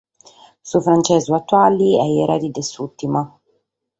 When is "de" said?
2.55-2.63